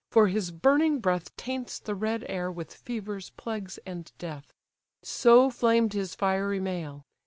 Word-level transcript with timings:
for 0.09 0.29
his 0.29 0.49
burning 0.49 0.99
breath 0.99 1.29
Taints 1.37 1.77
the 1.77 1.93
red 1.93 2.25
air 2.27 2.51
with 2.51 2.73
fevers, 2.73 3.29
plagues, 3.37 3.77
and 3.85 4.11
death. 4.17 4.51
So 5.03 5.51
flamed 5.51 5.93
his 5.93 6.15
fiery 6.15 6.59
mail. 6.59 7.05